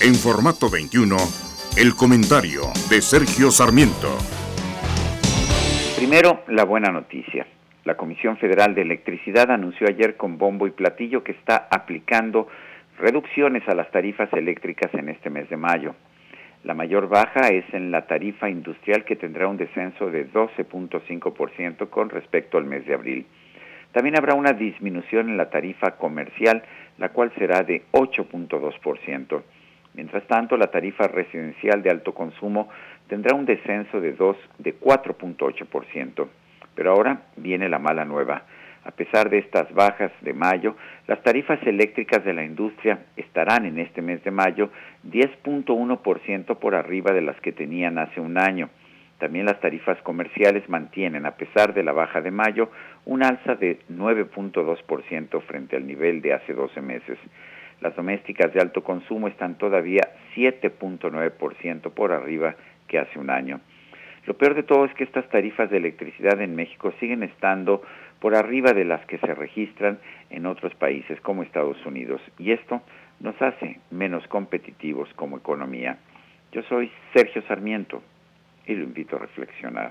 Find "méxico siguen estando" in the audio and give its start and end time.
66.54-67.82